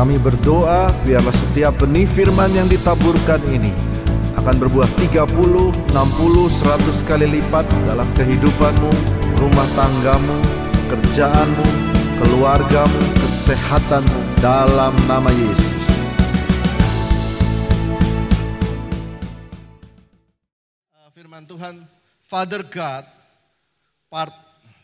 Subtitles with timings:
[0.00, 3.68] Kami berdoa biarlah setiap benih firman yang ditaburkan ini
[4.32, 8.92] akan berbuah 30, 60, 100 kali lipat dalam kehidupanmu,
[9.36, 10.40] rumah tanggamu,
[10.88, 11.66] kerjaanmu,
[12.16, 15.84] keluargamu, kesehatanmu dalam nama Yesus.
[21.12, 21.76] Firman Tuhan,
[22.24, 23.04] Father God,
[24.08, 24.32] part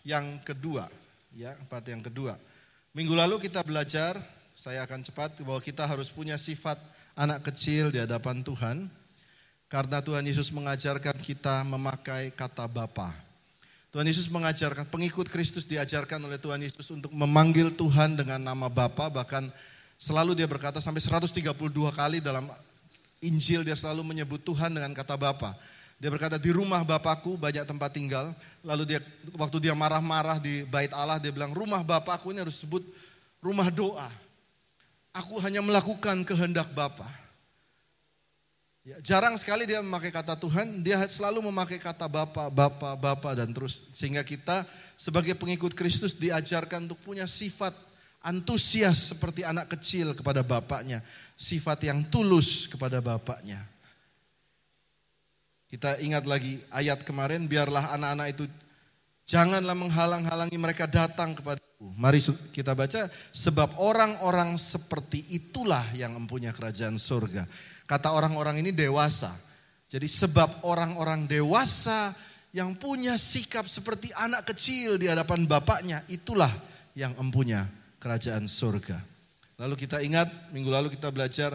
[0.05, 0.85] yang kedua,
[1.33, 2.37] ya, part yang kedua.
[2.93, 4.36] Minggu lalu kita belajar,
[4.67, 6.75] saya akan cepat bahwa kita harus punya sifat
[7.15, 8.91] anak kecil di hadapan Tuhan.
[9.71, 13.15] Karena Tuhan Yesus mengajarkan kita memakai kata Bapa.
[13.95, 19.07] Tuhan Yesus mengajarkan, pengikut Kristus diajarkan oleh Tuhan Yesus untuk memanggil Tuhan dengan nama Bapa,
[19.07, 19.47] bahkan
[20.03, 21.47] selalu dia berkata sampai 132
[21.95, 22.51] kali dalam
[23.23, 25.55] Injil dia selalu menyebut Tuhan dengan kata Bapa.
[26.03, 28.35] Dia berkata di rumah Bapakku banyak tempat tinggal.
[28.67, 29.01] Lalu dia
[29.39, 32.83] waktu dia marah-marah di bait Allah dia bilang rumah Bapakku ini harus sebut
[33.39, 34.26] rumah doa.
[35.17, 37.09] Aku hanya melakukan kehendak Bapa.
[38.87, 43.51] Ya, jarang sekali dia memakai kata Tuhan, dia selalu memakai kata Bapa, Bapa, Bapa dan
[43.51, 44.63] terus sehingga kita
[44.95, 47.75] sebagai pengikut Kristus diajarkan untuk punya sifat
[48.23, 51.03] antusias seperti anak kecil kepada bapaknya,
[51.35, 53.59] sifat yang tulus kepada bapaknya.
[55.67, 58.45] Kita ingat lagi ayat kemarin, biarlah anak-anak itu
[59.27, 61.66] janganlah menghalang-halangi mereka datang kepadaku.
[61.77, 62.25] Mari
[62.57, 63.05] kita baca,
[63.37, 67.45] sebab orang-orang seperti itulah yang mempunyai kerajaan surga.
[67.85, 69.29] Kata orang-orang ini dewasa.
[69.87, 72.17] Jadi sebab orang-orang dewasa
[72.57, 76.49] yang punya sikap seperti anak kecil di hadapan bapaknya, itulah
[76.97, 77.69] yang empunya
[78.01, 78.97] kerajaan surga.
[79.61, 81.53] Lalu kita ingat, minggu lalu kita belajar,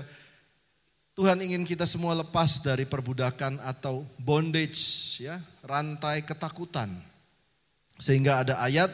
[1.17, 6.88] Tuhan ingin kita semua lepas dari perbudakan atau bondage, ya rantai ketakutan.
[7.97, 8.89] Sehingga ada ayat,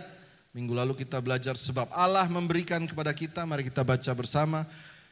[0.58, 4.66] minggu lalu kita belajar sebab Allah memberikan kepada kita, mari kita baca bersama.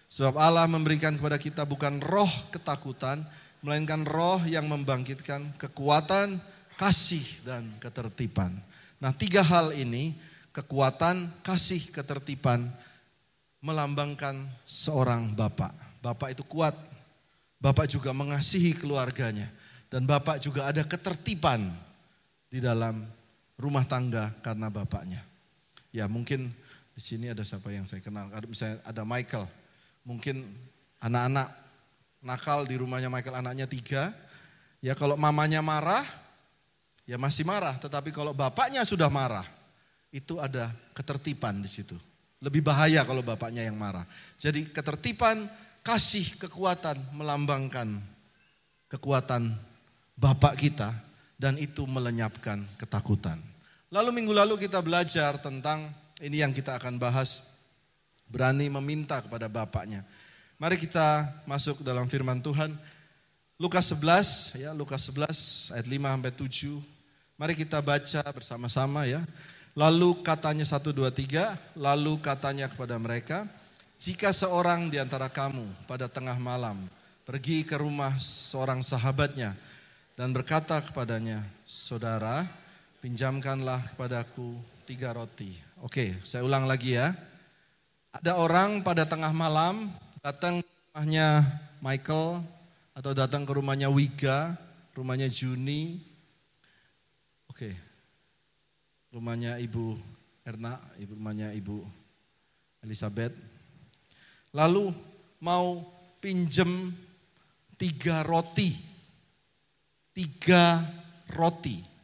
[0.10, 3.22] Sebab Allah memberikan kepada kita bukan roh ketakutan,
[3.62, 6.42] melainkan roh yang membangkitkan kekuatan,
[6.82, 8.58] kasih, dan ketertiban.
[8.98, 10.18] Nah tiga hal ini,
[10.50, 12.66] kekuatan, kasih, ketertiban,
[13.62, 15.78] melambangkan seorang bapak.
[16.02, 16.74] Bapak itu kuat,
[17.62, 19.46] bapak juga mengasihi keluarganya,
[19.94, 21.70] dan bapak juga ada ketertiban
[22.50, 23.06] di dalam
[23.62, 25.35] rumah tangga karena bapaknya.
[25.96, 26.52] Ya mungkin
[26.92, 29.48] di sini ada siapa yang saya kenal, misalnya ada Michael,
[30.04, 30.44] mungkin
[31.00, 31.48] anak-anak
[32.20, 34.12] nakal di rumahnya Michael anaknya tiga.
[34.84, 36.04] Ya kalau mamanya marah,
[37.08, 37.80] ya masih marah.
[37.80, 39.48] Tetapi kalau bapaknya sudah marah,
[40.12, 41.96] itu ada ketertiban di situ.
[42.44, 44.04] Lebih bahaya kalau bapaknya yang marah.
[44.36, 45.48] Jadi ketertiban,
[45.80, 47.88] kasih, kekuatan melambangkan
[48.92, 49.50] kekuatan
[50.16, 50.92] bapak kita
[51.36, 53.55] dan itu melenyapkan ketakutan.
[53.96, 55.88] Lalu minggu lalu kita belajar tentang
[56.20, 57.56] ini yang kita akan bahas
[58.28, 60.04] berani meminta kepada bapaknya.
[60.60, 62.76] Mari kita masuk dalam firman Tuhan.
[63.56, 67.40] Lukas 11 ya, Lukas 11 ayat 5 sampai 7.
[67.40, 69.24] Mari kita baca bersama-sama ya.
[69.80, 73.48] Lalu katanya 1 2 3, lalu katanya kepada mereka,
[73.96, 76.76] jika seorang di antara kamu pada tengah malam
[77.24, 79.56] pergi ke rumah seorang sahabatnya
[80.20, 82.44] dan berkata kepadanya, "Saudara,
[83.06, 84.58] pinjamkanlah kepadaku
[84.90, 85.54] tiga roti."
[85.86, 87.14] Oke, saya ulang lagi ya.
[88.10, 89.94] Ada orang pada tengah malam
[90.26, 91.46] datang ke rumahnya
[91.86, 92.42] Michael
[92.98, 94.58] atau datang ke rumahnya Wiga,
[94.98, 96.02] rumahnya Juni.
[97.46, 97.78] Oke.
[99.14, 99.96] Rumahnya Ibu
[100.42, 101.78] Erna, ibu rumahnya Ibu
[102.82, 103.32] Elizabeth.
[104.50, 104.90] Lalu
[105.46, 105.84] mau
[106.18, 106.90] pinjem
[107.78, 108.74] tiga roti.
[110.16, 110.82] Tiga
[111.36, 111.95] roti.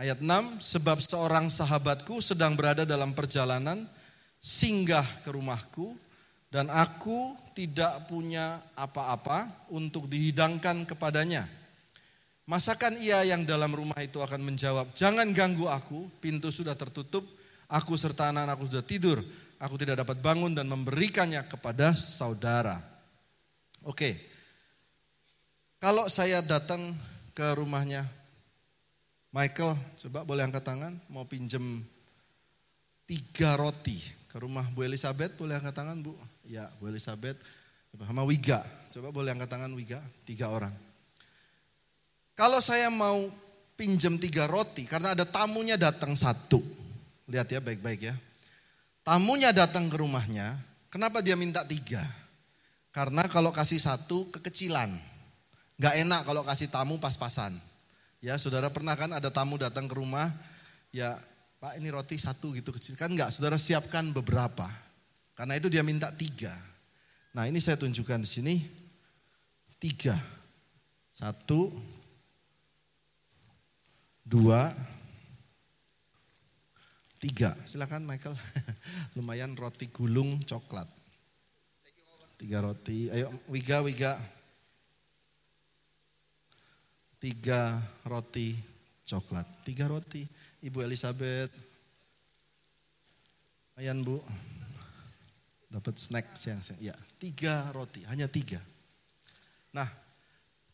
[0.00, 3.84] Ayat 6, sebab seorang sahabatku sedang berada dalam perjalanan,
[4.40, 5.92] singgah ke rumahku
[6.48, 11.44] dan aku tidak punya apa-apa untuk dihidangkan kepadanya.
[12.48, 17.28] Masakan ia yang dalam rumah itu akan menjawab, jangan ganggu aku, pintu sudah tertutup,
[17.68, 19.20] aku serta anak anakku sudah tidur,
[19.60, 22.80] aku tidak dapat bangun dan memberikannya kepada saudara.
[23.84, 24.16] Oke,
[25.76, 26.96] kalau saya datang
[27.36, 28.08] ke rumahnya
[29.30, 31.86] Michael, coba boleh angkat tangan, mau pinjem
[33.06, 36.18] tiga roti ke rumah Bu Elizabeth, boleh angkat tangan Bu?
[36.50, 37.38] Ya, Bu Elizabeth
[37.94, 38.58] sama Wiga.
[38.90, 40.74] Coba boleh angkat tangan Wiga, tiga orang.
[42.34, 43.30] Kalau saya mau
[43.78, 46.58] pinjam tiga roti, karena ada tamunya datang satu.
[47.30, 48.14] Lihat ya baik-baik ya.
[49.06, 50.58] Tamunya datang ke rumahnya,
[50.90, 52.02] kenapa dia minta tiga?
[52.90, 54.90] Karena kalau kasih satu kekecilan.
[55.78, 57.54] Gak enak kalau kasih tamu pas-pasan.
[58.20, 60.28] Ya saudara pernah kan ada tamu datang ke rumah,
[60.92, 61.16] ya
[61.60, 62.96] Pak ini roti satu gitu kecil.
[62.96, 64.68] Kan enggak, saudara siapkan beberapa.
[65.36, 66.52] Karena itu dia minta tiga.
[67.32, 68.54] Nah ini saya tunjukkan di sini.
[69.80, 70.16] Tiga.
[71.12, 71.72] Satu.
[74.20, 74.68] Dua.
[77.20, 77.56] Tiga.
[77.64, 78.36] Silakan Michael.
[79.16, 80.88] Lumayan roti gulung coklat.
[82.40, 83.12] Tiga roti.
[83.12, 84.16] Ayo Wiga, Wiga.
[87.20, 87.76] Tiga
[88.08, 88.56] roti
[89.04, 89.44] coklat.
[89.62, 90.24] Tiga roti.
[90.64, 91.52] Ibu Elizabeth.
[93.76, 94.16] Ayan Bu.
[95.70, 96.80] Dapat snack siang-siang.
[96.80, 98.02] Ya, tiga roti.
[98.08, 98.58] Hanya tiga.
[99.70, 99.86] Nah,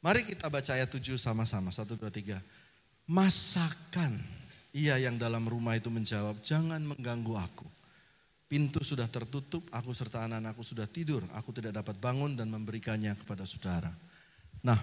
[0.00, 1.68] mari kita baca ayat tujuh sama-sama.
[1.68, 2.40] Satu, dua, tiga.
[3.04, 4.16] Masakan.
[4.76, 7.64] Ia yang dalam rumah itu menjawab, jangan mengganggu aku.
[8.46, 11.24] Pintu sudah tertutup, aku serta anak-anakku sudah tidur.
[11.32, 13.88] Aku tidak dapat bangun dan memberikannya kepada saudara.
[14.60, 14.76] Nah,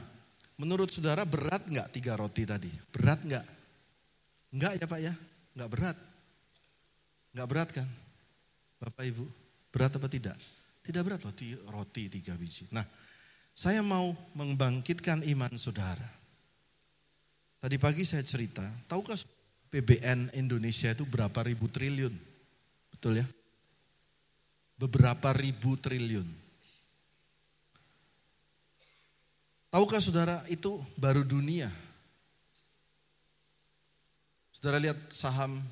[0.64, 2.72] menurut saudara berat nggak tiga roti tadi?
[2.90, 3.46] Berat nggak?
[4.56, 5.14] Enggak ya Pak ya?
[5.54, 5.98] Enggak berat.
[7.36, 7.88] Enggak berat kan?
[8.80, 9.26] Bapak Ibu,
[9.76, 10.36] berat apa tidak?
[10.84, 11.36] Tidak berat loh,
[11.72, 12.68] roti tiga biji.
[12.72, 12.84] Nah,
[13.56, 16.08] saya mau membangkitkan iman saudara.
[17.64, 19.16] Tadi pagi saya cerita, tahukah
[19.72, 22.12] PBN Indonesia itu berapa ribu triliun?
[22.92, 23.28] Betul ya?
[24.84, 26.43] beberapa ribu triliun.
[29.74, 31.66] Tahukah saudara itu baru dunia?
[34.54, 35.66] Saudara lihat saham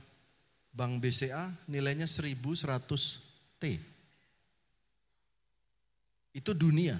[0.73, 2.81] Bank BCA nilainya 1100
[3.61, 3.63] T.
[6.33, 6.97] Itu dunia.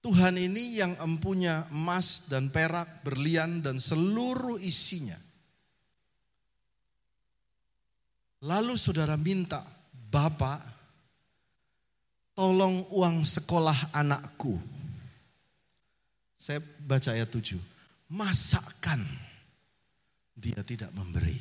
[0.00, 5.20] Tuhan ini yang empunya emas dan perak, berlian dan seluruh isinya.
[8.48, 9.60] Lalu saudara minta,
[9.92, 10.56] Bapak,
[12.32, 14.75] tolong uang sekolah anakku.
[16.46, 17.58] Saya baca ayat 7.
[18.14, 19.02] Masakan
[20.38, 21.34] dia tidak memberi.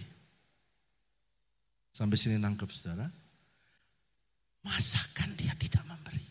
[1.93, 3.05] Sampai sini nangkep saudara.
[4.65, 6.25] Masakan dia tidak memberi.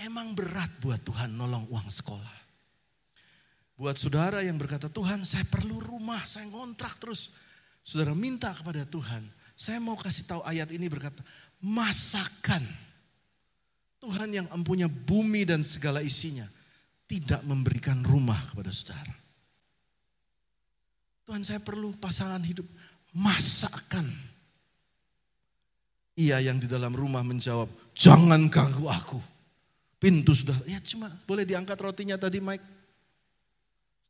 [0.00, 2.36] Emang berat buat Tuhan nolong uang sekolah.
[3.76, 7.36] Buat saudara yang berkata, Tuhan saya perlu rumah, saya ngontrak terus.
[7.84, 9.28] Saudara minta kepada Tuhan,
[9.60, 11.20] saya mau kasih tahu ayat ini berkata,
[11.60, 12.64] masakan.
[14.00, 16.48] Tuhan yang empunya bumi dan segala isinya
[17.04, 19.14] tidak memberikan rumah kepada saudara.
[21.24, 22.68] Tuhan saya perlu pasangan hidup
[23.16, 24.04] masakan.
[26.14, 27.66] Ia yang di dalam rumah menjawab,
[27.96, 29.18] jangan ganggu aku.
[29.98, 32.62] Pintu sudah, ya cuma boleh diangkat rotinya tadi Mike.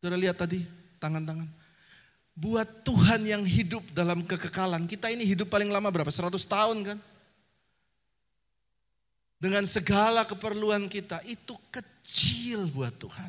[0.02, 0.60] Saudara lihat tadi
[0.98, 1.46] tangan-tangan.
[2.34, 4.90] Buat Tuhan yang hidup dalam kekekalan.
[4.90, 6.10] Kita ini hidup paling lama berapa?
[6.10, 6.98] 100 tahun kan?
[9.44, 13.28] Dengan segala keperluan kita itu kecil buat Tuhan.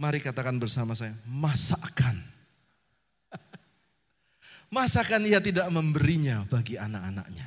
[0.00, 2.16] Mari katakan bersama saya, masakan.
[4.80, 7.44] Masakan ia tidak memberinya bagi anak-anaknya.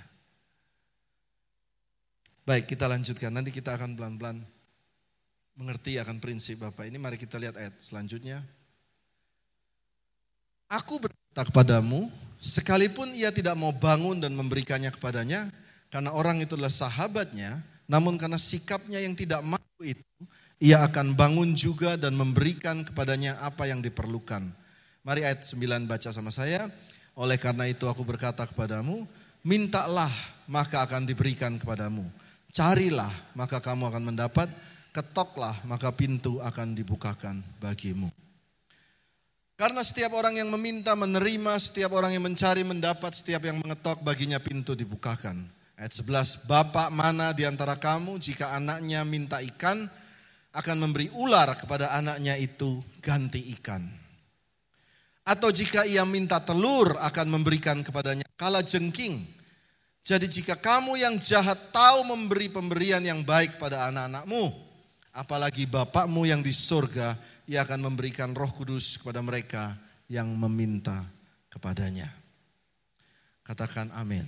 [2.45, 3.34] Baik, kita lanjutkan.
[3.34, 4.45] Nanti kita akan pelan-pelan
[5.57, 7.01] mengerti akan prinsip Bapak ini.
[7.01, 8.45] Mari kita lihat ayat selanjutnya.
[10.69, 12.13] Aku berkata kepadamu,
[12.44, 15.48] Sekalipun ia tidak mau bangun dan memberikannya kepadanya,
[15.88, 20.04] karena orang itu adalah sahabatnya, namun karena sikapnya yang tidak mau itu,
[20.60, 24.44] ia akan bangun juga dan memberikan kepadanya apa yang diperlukan.
[25.07, 26.68] Mari ayat 9 baca sama saya.
[27.16, 29.07] Oleh karena itu aku berkata kepadamu,
[29.45, 30.12] mintalah
[30.50, 32.04] maka akan diberikan kepadamu.
[32.52, 34.52] Carilah maka kamu akan mendapat,
[34.92, 38.12] ketoklah maka pintu akan dibukakan bagimu.
[39.63, 44.35] Karena setiap orang yang meminta menerima, setiap orang yang mencari mendapat, setiap yang mengetok baginya
[44.35, 45.39] pintu dibukakan.
[45.79, 49.87] Ayat 11, Bapak mana di antara kamu jika anaknya minta ikan,
[50.51, 53.87] akan memberi ular kepada anaknya itu ganti ikan.
[55.23, 59.23] Atau jika ia minta telur akan memberikan kepadanya kala jengking.
[60.03, 64.43] Jadi jika kamu yang jahat tahu memberi pemberian yang baik pada anak-anakmu,
[65.15, 67.15] apalagi Bapakmu yang di surga
[67.50, 69.76] ia akan memberikan roh kudus kepada mereka
[70.07, 71.04] yang meminta
[71.52, 72.07] kepadanya.
[73.44, 74.23] Katakan amin.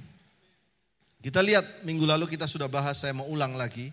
[1.24, 3.90] Kita lihat minggu lalu kita sudah bahas, saya mau ulang lagi.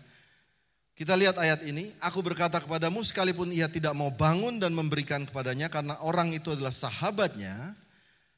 [0.92, 5.72] Kita lihat ayat ini, aku berkata kepadamu sekalipun ia tidak mau bangun dan memberikan kepadanya
[5.72, 7.72] karena orang itu adalah sahabatnya,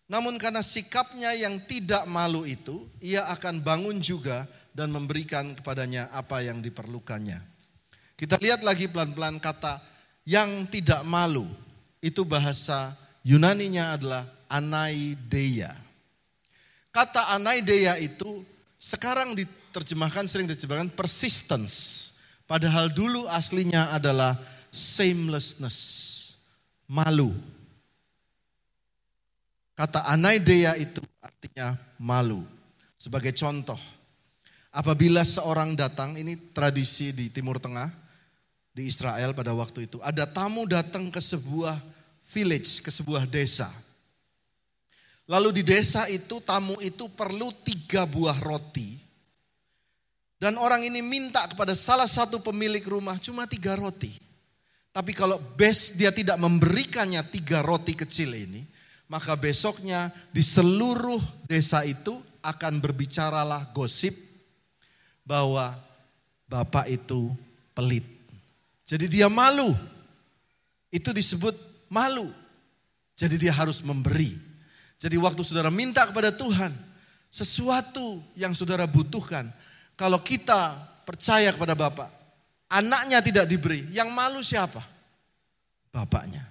[0.07, 6.47] namun karena sikapnya yang tidak malu itu, ia akan bangun juga dan memberikan kepadanya apa
[6.47, 7.43] yang diperlukannya.
[8.15, 9.83] Kita lihat lagi pelan-pelan kata
[10.25, 11.45] yang tidak malu.
[12.05, 12.93] Itu bahasa
[13.25, 15.73] Yunaninya adalah anaideia.
[16.93, 18.45] Kata anaideia itu
[18.77, 22.13] sekarang diterjemahkan sering diterjemahkan persistence.
[22.45, 24.37] Padahal dulu aslinya adalah
[24.69, 25.79] shamelessness,
[26.85, 27.33] malu.
[29.73, 32.45] Kata anaideia itu artinya malu.
[33.01, 33.81] Sebagai contoh,
[34.71, 37.89] apabila seorang datang, ini tradisi di Timur Tengah,
[38.75, 41.79] di Israel pada waktu itu, ada tamu datang ke sebuah
[42.35, 43.71] village, ke sebuah desa.
[45.31, 48.99] Lalu di desa itu tamu itu perlu tiga buah roti.
[50.37, 54.13] Dan orang ini minta kepada salah satu pemilik rumah cuma tiga roti.
[54.93, 58.61] Tapi kalau bes dia tidak memberikannya tiga roti kecil ini,
[59.09, 64.13] maka besoknya di seluruh desa itu akan berbicaralah gosip
[65.25, 65.73] bahwa
[66.45, 67.33] bapak itu
[67.73, 68.05] pelit.
[68.85, 69.73] Jadi dia malu.
[70.93, 71.57] Itu disebut
[71.91, 72.29] malu.
[73.17, 74.37] Jadi dia harus memberi.
[75.01, 76.71] Jadi waktu saudara minta kepada Tuhan
[77.29, 79.51] sesuatu yang saudara butuhkan,
[79.99, 82.07] kalau kita percaya kepada Bapak,
[82.71, 84.79] anaknya tidak diberi, yang malu siapa?
[85.91, 86.47] Bapaknya.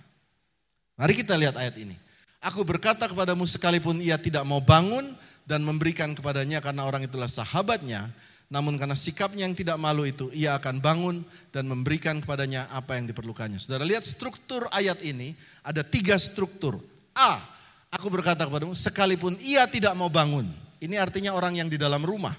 [1.00, 1.96] Mari kita lihat ayat ini.
[2.44, 5.16] Aku berkata kepadamu sekalipun ia tidak mau bangun
[5.48, 8.12] dan memberikan kepadanya karena orang itulah sahabatnya,
[8.53, 13.10] namun karena sikapnya yang tidak malu itu, ia akan bangun dan memberikan kepadanya apa yang
[13.10, 13.57] diperlukannya.
[13.57, 15.33] Saudara lihat struktur ayat ini,
[15.65, 16.77] ada tiga struktur.
[17.17, 17.41] A,
[17.89, 20.45] aku berkata kepadamu, sekalipun ia tidak mau bangun.
[20.77, 22.38] Ini artinya orang yang di dalam rumah.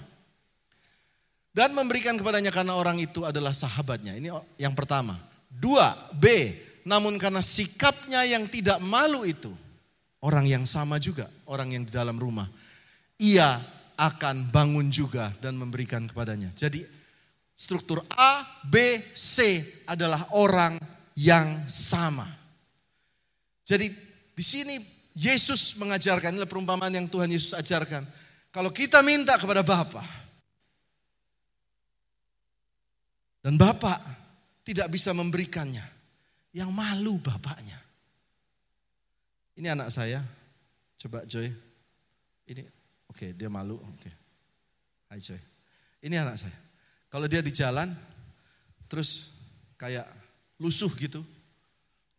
[1.51, 4.15] Dan memberikan kepadanya karena orang itu adalah sahabatnya.
[4.15, 5.19] Ini yang pertama.
[5.51, 6.55] Dua, B,
[6.87, 9.51] namun karena sikapnya yang tidak malu itu,
[10.25, 12.49] Orang yang sama juga, orang yang di dalam rumah.
[13.21, 13.61] Ia
[13.95, 16.51] akan bangun juga dan memberikan kepadanya.
[16.55, 16.83] Jadi
[17.55, 20.75] struktur A, B, C adalah orang
[21.15, 22.27] yang sama.
[23.63, 23.87] Jadi
[24.35, 24.75] di sini
[25.15, 28.03] Yesus mengajarkan, inilah perumpamaan yang Tuhan Yesus ajarkan.
[28.51, 30.03] Kalau kita minta kepada Bapa
[33.39, 33.99] dan Bapak
[34.67, 35.83] tidak bisa memberikannya,
[36.55, 37.79] yang malu Bapaknya.
[39.55, 40.19] Ini anak saya.
[40.99, 41.47] Coba Joy.
[42.47, 42.74] Ini
[43.15, 43.79] oke, okay, dia malu.
[43.79, 43.95] Oke.
[43.95, 44.13] Okay.
[45.07, 45.39] Hai Joy.
[46.03, 46.57] Ini anak saya.
[47.07, 47.87] Kalau dia di jalan
[48.91, 49.31] terus
[49.79, 50.03] kayak
[50.59, 51.23] lusuh gitu.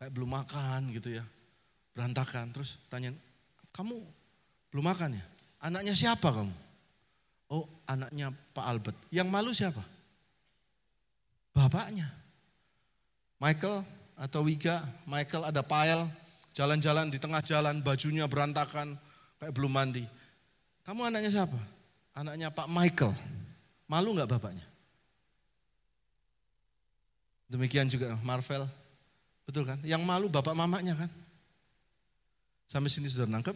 [0.01, 1.21] Kayak belum makan gitu ya.
[1.93, 3.13] Berantakan terus tanya,
[3.69, 3.93] "Kamu
[4.73, 5.25] belum makan ya?
[5.69, 6.53] Anaknya siapa kamu?"
[7.53, 8.97] Oh, anaknya Pak Albert.
[9.13, 9.85] Yang malu siapa?
[11.53, 12.09] Bapaknya.
[13.37, 13.85] Michael
[14.17, 16.09] atau Wiga, Michael ada Pael,
[16.57, 18.97] Jalan-jalan di tengah jalan, bajunya berantakan,
[19.37, 20.01] kayak belum mandi.
[20.87, 21.59] Kamu anaknya siapa?
[22.15, 23.11] Anaknya Pak Michael.
[23.91, 24.63] Malu nggak bapaknya?
[27.51, 28.63] Demikian juga Marvel.
[29.43, 29.79] Betul kan?
[29.83, 31.11] Yang malu bapak mamanya kan?
[32.67, 33.55] Sampai sini sudah nangkep?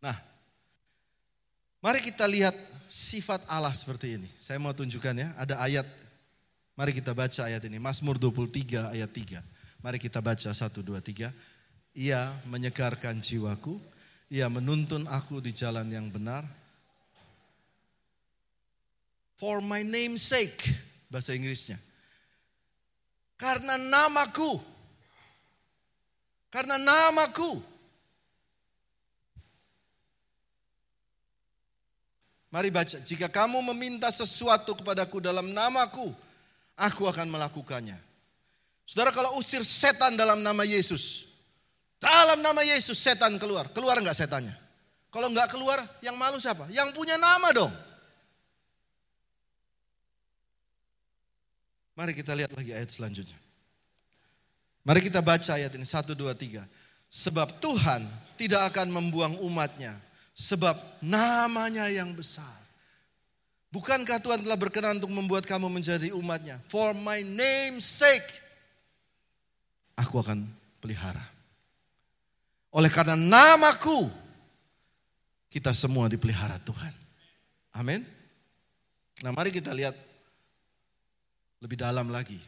[0.00, 0.16] Nah,
[1.80, 2.56] mari kita lihat
[2.88, 4.28] sifat Allah seperti ini.
[4.40, 5.88] Saya mau tunjukkan ya, ada ayat.
[6.76, 7.76] Mari kita baca ayat ini.
[7.80, 9.40] Mazmur 23 ayat 3.
[9.84, 11.28] Mari kita baca 1, 2, 3.
[11.96, 13.76] Ia menyegarkan jiwaku,
[14.32, 16.44] ia menuntun aku di jalan yang benar.
[19.34, 20.72] For my name's sake,
[21.10, 21.76] bahasa Inggrisnya.
[23.34, 24.56] Karena namaku.
[26.48, 27.74] Karena namaku.
[32.54, 36.14] Mari baca, jika kamu meminta sesuatu kepadaku dalam namaku,
[36.78, 37.98] aku akan melakukannya.
[38.86, 41.23] Saudara kalau usir setan dalam nama Yesus,
[42.04, 43.72] dalam nama Yesus setan keluar.
[43.72, 44.52] Keluar nggak setannya?
[45.08, 46.68] Kalau nggak keluar, yang malu siapa?
[46.68, 47.72] Yang punya nama dong.
[51.94, 53.38] Mari kita lihat lagi ayat selanjutnya.
[54.84, 55.86] Mari kita baca ayat ini.
[55.86, 56.66] Satu, dua, tiga.
[57.08, 58.02] Sebab Tuhan
[58.34, 59.94] tidak akan membuang umatnya.
[60.34, 62.50] Sebab namanya yang besar.
[63.70, 66.58] Bukankah Tuhan telah berkenan untuk membuat kamu menjadi umatnya?
[66.66, 68.26] For my name's sake.
[69.94, 70.42] Aku akan
[70.82, 71.33] pelihara.
[72.74, 74.10] Oleh karena namaku,
[75.46, 76.90] kita semua dipelihara Tuhan.
[77.78, 78.02] Amin.
[79.22, 79.94] Nah mari kita lihat
[81.62, 82.42] lebih dalam lagi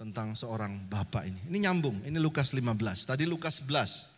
[0.00, 1.40] tentang seorang bapak ini.
[1.52, 3.12] Ini nyambung, ini Lukas 15.
[3.12, 4.08] Tadi Lukas 11.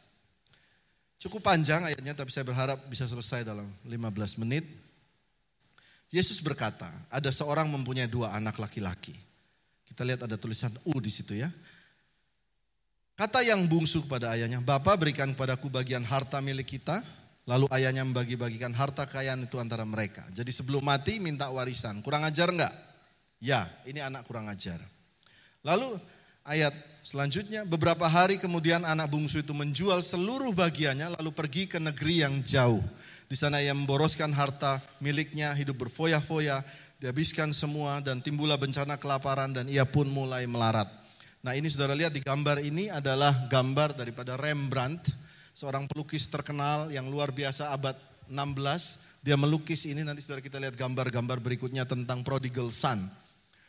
[1.18, 4.62] Cukup panjang ayatnya tapi saya berharap bisa selesai dalam 15 menit.
[6.14, 9.18] Yesus berkata, ada seorang mempunyai dua anak laki-laki.
[9.82, 11.50] Kita lihat ada tulisan U di situ ya.
[13.12, 17.04] Kata yang bungsu kepada ayahnya, Bapak berikan kepadaku bagian harta milik kita.
[17.42, 20.23] Lalu ayahnya membagi-bagikan harta kekayaan itu antara mereka.
[20.31, 21.99] Jadi sebelum mati minta warisan.
[21.99, 22.71] Kurang ajar enggak?
[23.42, 24.78] Ya, ini anak kurang ajar.
[25.66, 25.99] Lalu
[26.47, 26.71] ayat
[27.02, 32.47] selanjutnya, beberapa hari kemudian anak bungsu itu menjual seluruh bagiannya lalu pergi ke negeri yang
[32.47, 32.83] jauh.
[33.26, 36.62] Di sana ia memboroskan harta miliknya, hidup berfoya-foya,
[37.02, 41.01] dihabiskan semua dan timbullah bencana kelaparan dan ia pun mulai melarat.
[41.42, 45.11] Nah ini saudara lihat di gambar ini adalah gambar daripada Rembrandt.
[45.52, 47.92] seorang pelukis terkenal yang luar biasa abad
[48.25, 49.20] 16.
[49.20, 53.04] Dia melukis ini nanti saudara kita lihat gambar-gambar berikutnya tentang prodigal son.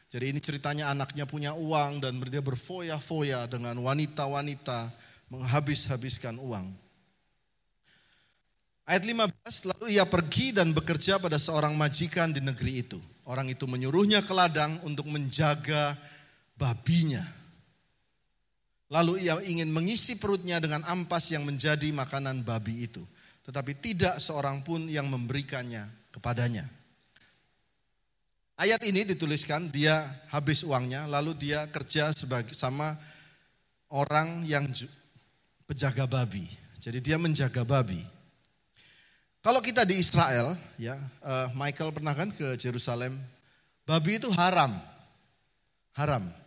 [0.07, 4.93] Jadi ini ceritanya anaknya punya uang dan dia berfoya-foya dengan wanita-wanita
[5.33, 6.71] menghabis-habiskan uang.
[8.87, 13.01] Ayat 15, lalu ia pergi dan bekerja pada seorang majikan di negeri itu.
[13.27, 15.99] Orang itu menyuruhnya ke ladang untuk menjaga
[16.55, 17.42] babinya.
[18.93, 23.01] Lalu ia ingin mengisi perutnya dengan ampas yang menjadi makanan babi itu.
[23.41, 26.61] Tetapi tidak seorang pun yang memberikannya kepadanya.
[28.53, 29.97] Ayat ini dituliskan dia
[30.29, 32.93] habis uangnya lalu dia kerja sebagai sama
[33.89, 34.69] orang yang
[35.65, 36.45] penjaga babi.
[36.77, 37.97] Jadi dia menjaga babi.
[39.41, 40.93] Kalau kita di Israel, ya
[41.25, 43.17] uh, Michael pernah kan ke Jerusalem,
[43.89, 44.71] babi itu haram,
[45.97, 46.42] haram.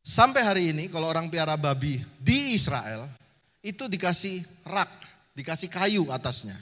[0.00, 3.04] Sampai hari ini kalau orang piara babi di Israel
[3.60, 4.90] itu dikasih rak,
[5.36, 6.56] dikasih kayu atasnya.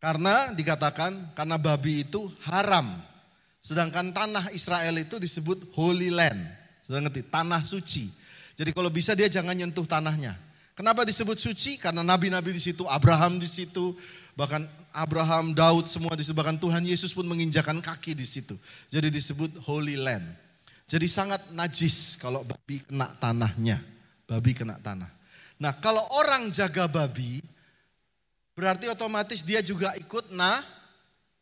[0.00, 2.88] Karena dikatakan karena babi itu haram.
[3.60, 6.40] Sedangkan tanah Israel itu disebut Holy Land.
[6.80, 7.28] Sudah ngerti?
[7.28, 8.08] Tanah suci.
[8.56, 10.32] Jadi kalau bisa dia jangan nyentuh tanahnya.
[10.72, 11.76] Kenapa disebut suci?
[11.76, 13.92] Karena nabi-nabi di situ, Abraham di situ,
[14.32, 14.64] bahkan
[14.96, 18.56] Abraham, Daud semua di bahkan Tuhan Yesus pun menginjakan kaki di situ.
[18.88, 20.24] Jadi disebut Holy Land.
[20.90, 23.78] Jadi sangat najis kalau babi kena tanahnya.
[24.26, 25.06] Babi kena tanah.
[25.62, 27.38] Nah kalau orang jaga babi,
[28.58, 30.58] berarti otomatis dia juga ikut na,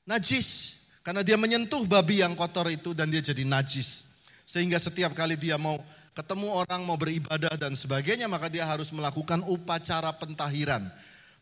[0.05, 0.77] najis.
[1.01, 4.21] Karena dia menyentuh babi yang kotor itu dan dia jadi najis.
[4.45, 5.81] Sehingga setiap kali dia mau
[6.13, 10.85] ketemu orang mau beribadah dan sebagainya, maka dia harus melakukan upacara pentahiran.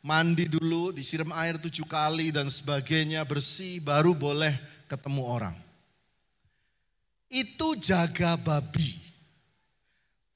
[0.07, 4.55] Mandi dulu, disiram air tujuh kali dan sebagainya, bersih, baru boleh
[4.87, 5.66] ketemu orang.
[7.31, 9.07] Itu jaga babi.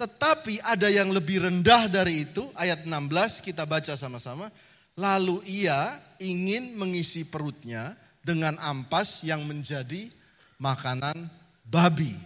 [0.01, 4.49] Tetapi ada yang lebih rendah dari itu, ayat 16 kita baca sama-sama.
[4.97, 5.77] Lalu ia
[6.19, 7.93] ingin mengisi perutnya
[8.25, 10.09] dengan ampas yang menjadi
[10.57, 11.29] makanan
[11.69, 12.17] babi.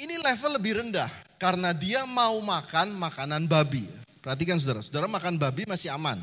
[0.00, 3.84] Ini level lebih rendah karena dia mau makan makanan babi.
[4.24, 6.20] Perhatikan saudara, saudara makan babi masih aman.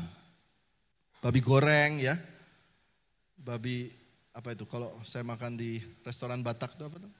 [1.22, 2.14] Babi goreng ya.
[3.38, 3.90] Babi
[4.38, 7.10] apa itu kalau saya makan di restoran Batak itu apa tuh?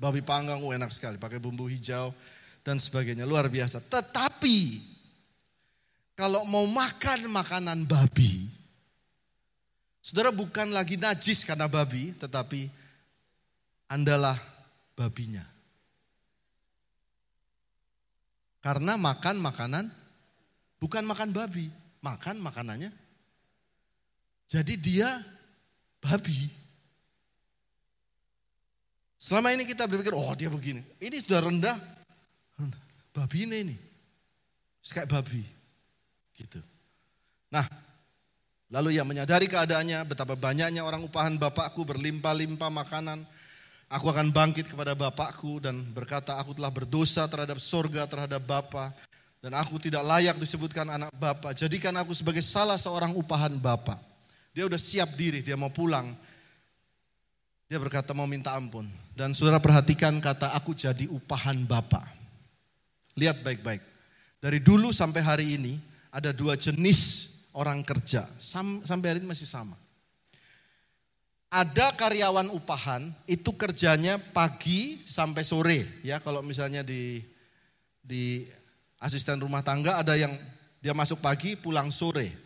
[0.00, 2.16] Babi panggang oh, enak sekali pakai bumbu hijau
[2.64, 3.84] dan sebagainya luar biasa.
[3.84, 4.80] Tetapi
[6.16, 8.48] kalau mau makan makanan babi,
[10.00, 12.72] saudara bukan lagi najis karena babi, tetapi
[13.92, 14.40] andalah
[14.96, 15.44] babinya.
[18.64, 19.84] Karena makan makanan
[20.80, 21.68] bukan makan babi,
[22.00, 22.88] makan makanannya.
[24.48, 25.35] Jadi dia
[26.06, 26.46] babi.
[29.18, 30.86] Selama ini kita berpikir, oh dia begini.
[31.02, 31.76] Ini sudah rendah.
[33.10, 33.76] Babi ini ini.
[34.86, 35.42] Kayak babi.
[36.38, 36.62] Gitu.
[37.50, 37.66] Nah,
[38.70, 43.26] lalu ia menyadari keadaannya, betapa banyaknya orang upahan bapakku berlimpah-limpah makanan
[43.86, 48.90] Aku akan bangkit kepada Bapakku dan berkata, aku telah berdosa terhadap sorga, terhadap Bapa.
[49.38, 51.54] Dan aku tidak layak disebutkan anak Bapa.
[51.54, 53.94] Jadikan aku sebagai salah seorang upahan Bapa.
[54.56, 56.08] Dia udah siap diri, dia mau pulang.
[57.68, 58.88] Dia berkata mau minta ampun.
[59.12, 62.00] Dan saudara perhatikan kata aku jadi upahan Bapa.
[63.20, 63.84] Lihat baik-baik.
[64.40, 65.76] Dari dulu sampai hari ini
[66.08, 68.24] ada dua jenis orang kerja.
[68.40, 69.76] Sampai hari ini masih sama
[71.56, 77.22] ada karyawan upahan itu kerjanya pagi sampai sore ya kalau misalnya di
[78.02, 78.44] di
[79.00, 80.36] asisten rumah tangga ada yang
[80.84, 82.45] dia masuk pagi pulang sore.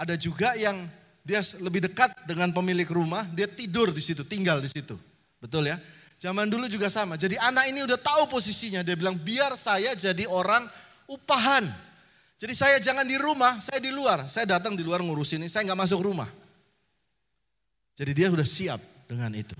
[0.00, 0.88] Ada juga yang
[1.20, 4.96] dia lebih dekat dengan pemilik rumah, dia tidur di situ, tinggal di situ.
[5.36, 5.76] Betul ya?
[6.16, 7.20] Zaman dulu juga sama.
[7.20, 10.64] Jadi anak ini udah tahu posisinya, dia bilang biar saya jadi orang
[11.08, 11.68] upahan.
[12.40, 14.24] Jadi saya jangan di rumah, saya di luar.
[14.24, 16.28] Saya datang di luar ngurusin ini, saya nggak masuk rumah.
[18.00, 19.52] Jadi dia sudah siap dengan itu.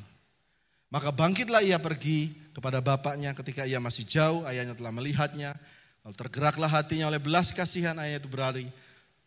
[0.89, 5.53] Maka bangkitlah ia pergi kepada bapaknya ketika ia masih jauh, ayahnya telah melihatnya.
[6.01, 8.65] Lalu tergeraklah hatinya oleh belas kasihan ayah itu berlari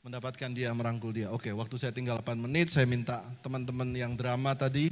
[0.04, 1.32] mendapatkan dia, merangkul dia.
[1.32, 4.92] Oke, waktu saya tinggal 8 menit, saya minta teman-teman yang drama tadi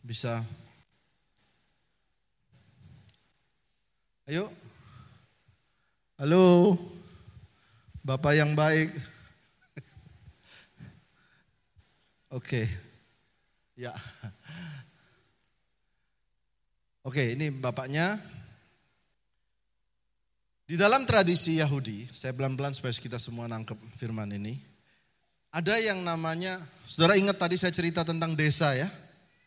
[0.00, 0.40] bisa
[4.28, 4.52] Ayo.
[6.20, 6.76] Halo.
[8.04, 8.92] Bapak yang baik.
[12.36, 12.68] Oke.
[13.72, 13.96] Ya.
[17.08, 18.20] Oke, ini bapaknya.
[20.68, 24.60] Di dalam tradisi Yahudi, saya pelan-pelan supaya kita semua nangkep firman ini.
[25.48, 28.84] Ada yang namanya, saudara ingat tadi saya cerita tentang desa ya?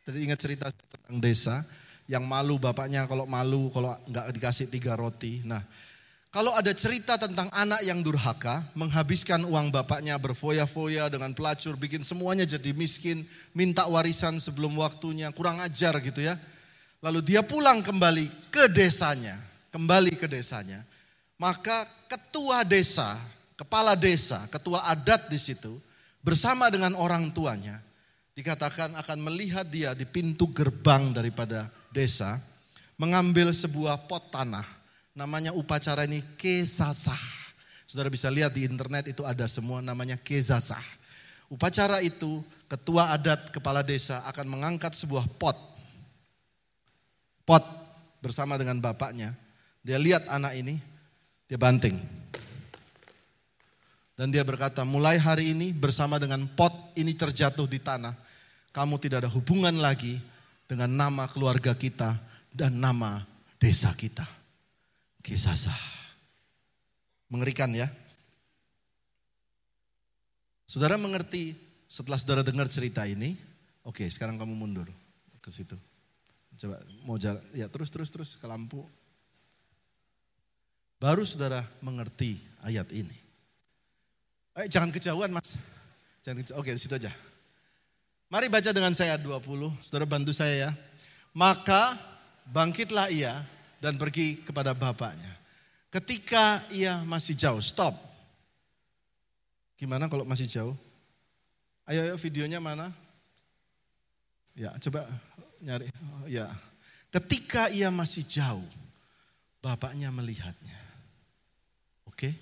[0.02, 1.62] Tadi ingat cerita tentang desa,
[2.10, 5.46] yang malu bapaknya kalau malu, kalau nggak dikasih tiga roti.
[5.46, 5.62] Nah,
[6.32, 12.48] Kalau ada cerita tentang anak yang durhaka, menghabiskan uang bapaknya berfoya-foya dengan pelacur, bikin semuanya
[12.48, 16.40] jadi miskin, minta warisan sebelum waktunya, kurang ajar gitu ya.
[17.04, 19.36] Lalu dia pulang kembali ke desanya,
[19.76, 20.88] kembali ke desanya.
[21.42, 23.18] Maka ketua desa,
[23.58, 25.74] kepala desa, ketua adat di situ,
[26.22, 27.82] bersama dengan orang tuanya,
[28.38, 32.38] dikatakan akan melihat dia di pintu gerbang daripada desa,
[33.02, 37.20] mengambil sebuah pot tanah Namanya upacara ini kesasah.
[37.84, 40.80] Saudara bisa lihat di internet itu ada semua namanya kezasah.
[41.52, 42.40] Upacara itu
[42.72, 45.60] ketua adat kepala desa akan mengangkat sebuah pot.
[47.44, 47.64] Pot
[48.24, 49.36] bersama dengan bapaknya.
[49.84, 50.80] Dia lihat anak ini,
[51.52, 52.00] dia banting.
[54.16, 58.16] Dan dia berkata, mulai hari ini bersama dengan pot ini terjatuh di tanah.
[58.72, 60.16] Kamu tidak ada hubungan lagi
[60.64, 62.16] dengan nama keluarga kita
[62.56, 63.20] dan nama
[63.60, 64.24] desa kita.
[65.20, 65.84] Kisah sah.
[67.28, 67.92] Mengerikan ya.
[70.64, 71.52] Saudara mengerti
[71.84, 73.36] setelah saudara dengar cerita ini,
[73.84, 74.88] oke sekarang kamu mundur
[75.44, 75.76] ke situ.
[76.56, 78.88] Coba mau jalan, ya terus terus terus ke lampu.
[81.02, 83.18] Baru saudara mengerti ayat ini.
[84.54, 85.58] Eh, jangan kejauhan mas.
[86.22, 86.62] Jangan kejauhan.
[86.62, 87.10] Oke situ aja.
[88.30, 89.42] Mari baca dengan saya 20.
[89.82, 90.72] Saudara bantu saya ya.
[91.34, 91.98] Maka
[92.54, 93.34] bangkitlah ia
[93.82, 95.34] dan pergi kepada bapaknya.
[95.90, 97.98] Ketika ia masih jauh, stop.
[99.82, 100.78] Gimana kalau masih jauh?
[101.90, 102.94] Ayo, ayo videonya mana?
[104.54, 105.10] Ya, coba
[105.66, 105.90] nyari.
[106.30, 106.46] Ya.
[107.10, 108.64] Ketika ia masih jauh,
[109.62, 110.80] bapaknya melihatnya.
[112.10, 112.34] Oke.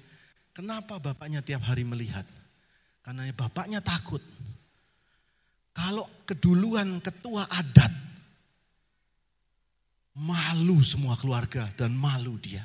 [0.56, 2.28] Kenapa bapaknya tiap hari melihat?
[3.06, 4.20] Karena bapaknya takut.
[5.72, 8.10] Kalau keduluan ketua adat
[10.20, 12.60] Malu semua keluarga dan malu dia.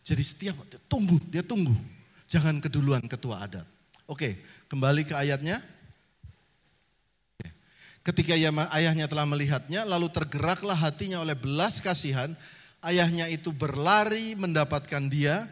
[0.00, 1.76] Jadi setiap dia tunggu, dia tunggu.
[2.24, 3.68] Jangan keduluan ketua adat.
[4.08, 4.40] Oke,
[4.72, 5.60] kembali ke ayatnya.
[8.00, 8.38] Ketika
[8.78, 12.32] ayahnya telah melihatnya, lalu tergeraklah hatinya oleh belas kasihan.
[12.86, 15.42] Ayahnya itu berlari mendapatkan dia,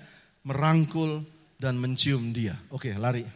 [0.47, 1.27] merangkul
[1.59, 2.55] dan mencium dia.
[2.71, 3.27] Oke, lari.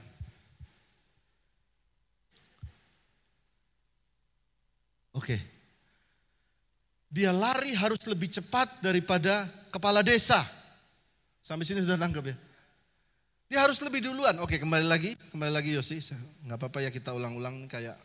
[5.19, 5.35] Oke,
[7.11, 10.39] dia lari harus lebih cepat daripada kepala desa.
[11.43, 12.37] Sampai sini sudah tangkap ya.
[13.51, 14.39] Dia harus lebih duluan.
[14.45, 15.99] Oke, kembali lagi, kembali lagi Yosi.
[16.47, 17.99] Nggak apa-apa ya kita ulang-ulang kayak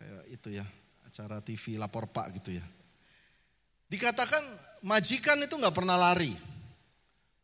[0.00, 0.66] kayak itu ya,
[1.06, 2.64] acara TV lapor Pak gitu ya.
[3.86, 4.42] Dikatakan
[4.82, 6.34] majikan itu nggak pernah lari.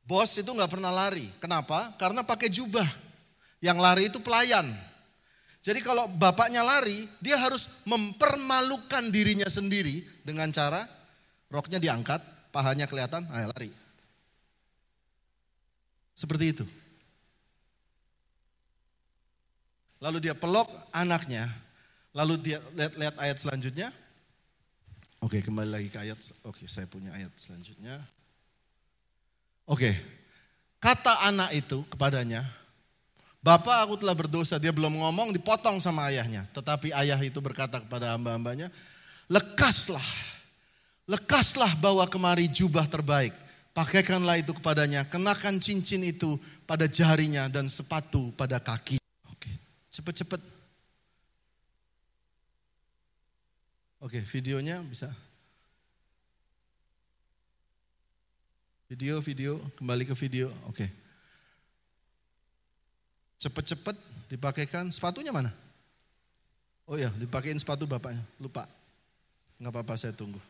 [0.02, 1.24] Bos itu nggak pernah lari.
[1.38, 1.94] Kenapa?
[1.96, 2.86] Karena pakai jubah.
[3.62, 4.66] Yang lari itu pelayan.
[5.62, 10.82] Jadi kalau bapaknya lari, dia harus mempermalukan dirinya sendiri dengan cara
[11.46, 12.18] roknya diangkat,
[12.50, 13.70] pahanya kelihatan, ayo lari.
[16.18, 16.64] Seperti itu.
[20.02, 21.46] Lalu dia pelok anaknya,
[22.10, 23.94] lalu dia lihat, lihat ayat selanjutnya.
[25.22, 26.18] Oke, kembali lagi ke ayat.
[26.42, 27.94] Oke, saya punya ayat selanjutnya.
[29.70, 29.94] Oke,
[30.82, 32.42] kata anak itu kepadanya,
[33.42, 36.46] Bapak aku telah berdosa, dia belum ngomong dipotong sama ayahnya.
[36.54, 38.70] Tetapi ayah itu berkata kepada hamba-hambanya,
[39.26, 40.02] lekaslah,
[41.10, 43.34] lekaslah bawa kemari jubah terbaik.
[43.74, 46.38] Pakaikanlah itu kepadanya, kenakan cincin itu
[46.70, 49.02] pada jarinya dan sepatu pada kaki.
[49.26, 49.50] Oke,
[49.90, 50.61] cepet-cepet.
[54.02, 55.06] Oke, videonya bisa.
[58.90, 60.50] Video, video, kembali ke video.
[60.66, 60.90] Oke.
[63.38, 63.94] Cepet-cepet
[64.26, 65.54] dipakaikan sepatunya mana?
[66.90, 68.20] Oh ya, dipakein sepatu bapaknya.
[68.42, 68.66] Lupa.
[69.62, 70.42] Nggak apa-apa saya tunggu.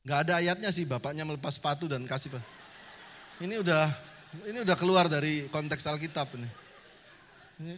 [0.00, 2.32] Nggak ada ayatnya sih bapaknya melepas sepatu dan kasih.
[3.44, 3.84] Ini udah
[4.48, 6.48] ini udah keluar dari konteks Alkitab ini.
[7.60, 7.76] ini.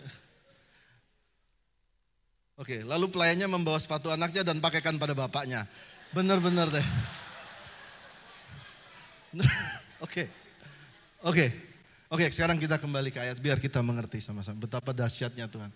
[2.60, 5.64] Oke, lalu pelayannya membawa sepatu anaknya dan pakaikan pada bapaknya.
[6.12, 6.86] Benar-benar deh.
[10.04, 10.28] Oke.
[11.24, 11.48] Oke.
[12.12, 15.72] Oke, sekarang kita kembali ke ayat biar kita mengerti sama-sama betapa dahsyatnya Tuhan.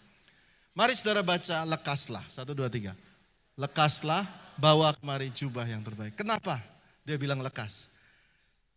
[0.76, 2.20] Mari saudara baca lekaslah.
[2.28, 2.92] Satu, dua, tiga.
[3.56, 4.28] Lekaslah,
[4.60, 6.12] bawa kemari jubah yang terbaik.
[6.12, 6.60] Kenapa
[7.08, 7.96] dia bilang lekas?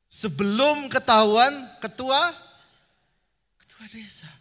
[0.08, 1.52] Sebelum ketahuan
[1.84, 2.20] ketua,
[3.60, 4.32] ketua desa.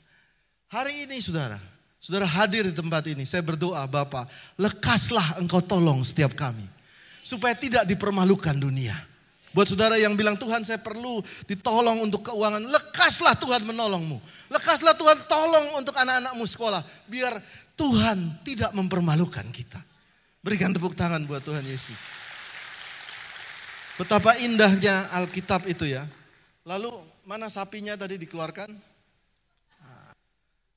[0.71, 1.59] Hari ini saudara,
[1.99, 3.27] saudara hadir di tempat ini.
[3.27, 4.27] Saya berdoa Bapak,
[4.59, 6.65] lekaslah engkau tolong setiap kami.
[7.23, 8.97] Supaya tidak dipermalukan dunia.
[9.53, 14.17] Buat saudara yang bilang Tuhan saya perlu ditolong untuk keuangan, lekaslah Tuhan menolongmu.
[14.49, 16.81] Lekaslah Tuhan tolong untuk anak-anakmu sekolah.
[17.11, 17.37] Biar
[17.77, 19.81] Tuhan tidak mempermalukan kita.
[20.41, 21.99] Berikan tepuk tangan buat Tuhan Yesus.
[23.99, 26.07] Betapa indahnya Alkitab itu ya.
[26.63, 26.95] Lalu
[27.27, 28.71] mana sapinya tadi dikeluarkan?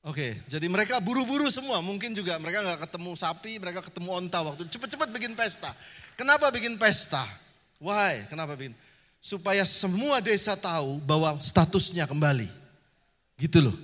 [0.02, 1.78] Oke, jadi mereka buru-buru semua.
[1.78, 5.70] Mungkin juga mereka nggak ketemu sapi, mereka ketemu onta waktu cepet-cepet bikin pesta.
[6.18, 7.22] Kenapa bikin pesta?
[7.78, 8.26] Why?
[8.26, 8.74] Kenapa bikin?
[9.22, 12.50] Supaya semua desa tahu bahwa statusnya kembali.
[13.38, 13.76] Gitu loh.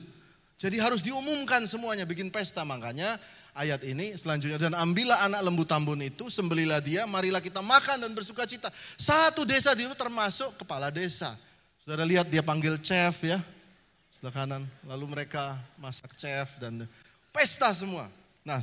[0.59, 3.14] Jadi harus diumumkan semuanya bikin pesta makanya
[3.54, 8.11] ayat ini selanjutnya dan ambillah anak lembu tambun itu sembelilah dia marilah kita makan dan
[8.11, 8.66] bersuka cita.
[8.98, 11.31] Satu desa di itu termasuk kepala desa.
[11.78, 13.38] Saudara lihat dia panggil chef ya.
[14.18, 14.62] Sebelah kanan.
[14.83, 16.83] Lalu mereka masak chef dan
[17.31, 18.11] pesta semua.
[18.42, 18.59] Nah,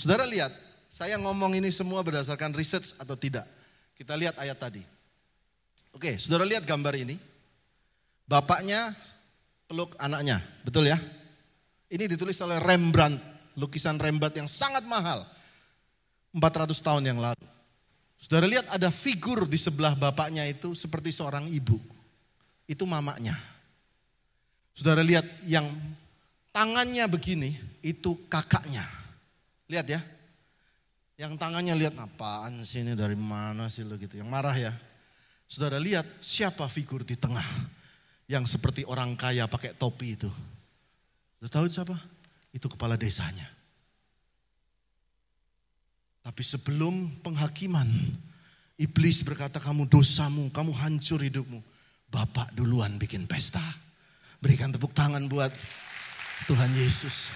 [0.00, 0.48] saudara lihat,
[0.88, 3.44] saya ngomong ini semua berdasarkan research atau tidak.
[3.92, 4.80] Kita lihat ayat tadi.
[5.92, 7.20] Oke, saudara lihat gambar ini.
[8.24, 8.96] Bapaknya
[9.68, 10.96] peluk anaknya, betul ya?
[11.92, 13.20] Ini ditulis oleh Rembrandt
[13.56, 15.24] lukisan Rembrandt yang sangat mahal.
[16.36, 17.44] 400 tahun yang lalu.
[18.16, 21.76] Saudara lihat ada figur di sebelah bapaknya itu seperti seorang ibu.
[22.68, 23.36] Itu mamanya.
[24.76, 25.64] Saudara lihat yang
[26.52, 28.84] tangannya begini itu kakaknya.
[29.72, 30.00] Lihat ya.
[31.16, 34.20] Yang tangannya lihat apaan sih ini dari mana sih lo gitu.
[34.20, 34.76] Yang marah ya.
[35.48, 37.48] Saudara lihat siapa figur di tengah.
[38.28, 40.28] Yang seperti orang kaya pakai topi itu.
[41.40, 41.96] Sudah tahu siapa?
[42.56, 43.44] itu kepala desanya.
[46.24, 47.86] Tapi sebelum penghakiman,
[48.80, 51.60] iblis berkata kamu dosamu, kamu hancur hidupmu.
[52.08, 53.62] Bapak duluan bikin pesta.
[54.46, 55.50] Berikan tepuk tangan buat
[56.46, 57.34] Tuhan Yesus.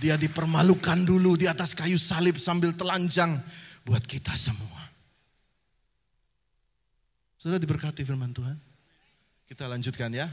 [0.00, 3.36] Dia dipermalukan dulu di atas kayu salib sambil telanjang
[3.84, 4.80] buat kita semua.
[7.36, 8.56] Sudah diberkati firman Tuhan.
[9.44, 10.24] Kita lanjutkan ya.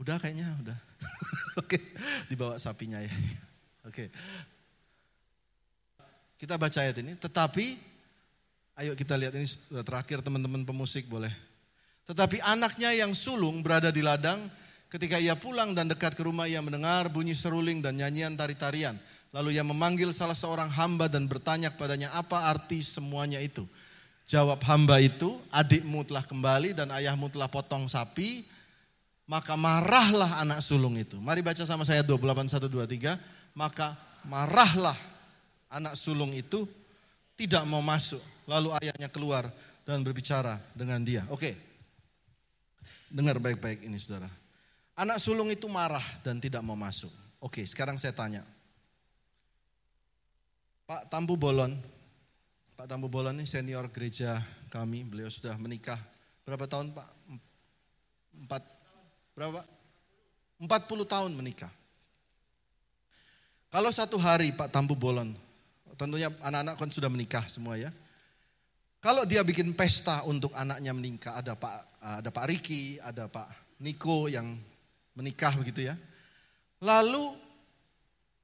[0.00, 0.78] Udah kayaknya, udah.
[1.60, 1.76] Oke,
[2.32, 3.12] dibawa sapinya ya.
[3.84, 4.08] Oke.
[6.40, 7.76] Kita baca ayat ini, tetapi
[8.80, 9.44] ayo kita lihat ini
[9.84, 11.49] terakhir teman-teman pemusik boleh.
[12.10, 14.50] Tetapi anaknya yang sulung berada di ladang,
[14.90, 18.98] ketika ia pulang dan dekat ke rumah ia mendengar bunyi seruling dan nyanyian tari-tarian.
[19.30, 23.62] Lalu ia memanggil salah seorang hamba dan bertanya kepadanya apa arti semuanya itu.
[24.26, 28.42] Jawab hamba itu, adikmu telah kembali dan ayahmu telah potong sapi,
[29.30, 31.14] maka marahlah anak sulung itu.
[31.22, 33.54] Mari baca sama saya 28 1 2 3.
[33.54, 33.94] Maka
[34.26, 34.98] marahlah
[35.70, 36.66] anak sulung itu
[37.38, 38.18] tidak mau masuk.
[38.50, 39.46] Lalu ayahnya keluar
[39.86, 41.22] dan berbicara dengan dia.
[41.30, 41.69] Oke.
[43.10, 44.30] Dengar baik-baik ini Saudara.
[44.94, 47.10] Anak sulung itu marah dan tidak mau masuk.
[47.42, 48.46] Oke, sekarang saya tanya.
[50.86, 51.74] Pak Tambu Bolon,
[52.78, 54.38] Pak Tambu Bolon ini senior gereja
[54.70, 55.98] kami, beliau sudah menikah.
[56.46, 57.08] Berapa tahun Pak?
[58.46, 58.62] Empat,
[59.34, 59.64] Berapa?
[60.60, 61.72] 40 tahun menikah.
[63.72, 65.32] Kalau satu hari Pak Tambu Bolon,
[65.96, 67.88] tentunya anak-anak kan sudah menikah semua ya.
[69.00, 71.76] Kalau dia bikin pesta untuk anaknya menikah, ada Pak
[72.20, 74.56] ada Pak Riki, ada Pak Niko yang
[75.16, 75.96] menikah begitu ya.
[76.84, 77.32] Lalu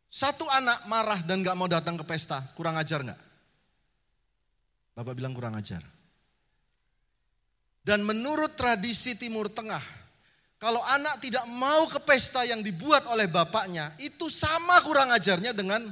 [0.09, 3.21] satu anak marah dan gak mau datang ke pesta, kurang ajar nggak?
[4.97, 5.85] Bapak bilang kurang ajar.
[7.85, 9.85] Dan menurut tradisi Timur Tengah,
[10.57, 15.85] kalau anak tidak mau ke pesta yang dibuat oleh bapaknya, itu sama kurang ajarnya dengan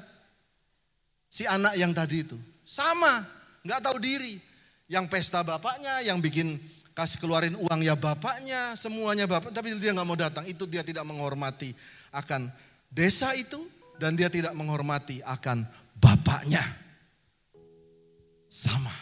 [1.29, 2.41] si anak yang tadi itu.
[2.65, 3.21] Sama,
[3.61, 4.54] nggak tahu diri.
[4.89, 6.61] Yang pesta bapaknya, yang bikin
[6.95, 10.45] kasih keluarin uang ya bapaknya, semuanya bapak, tapi dia nggak mau datang.
[10.47, 11.75] Itu dia tidak menghormati
[12.15, 12.47] akan
[12.93, 13.59] desa itu
[13.99, 15.67] dan dia tidak menghormati akan
[15.99, 16.63] bapaknya.
[18.47, 18.95] Sama.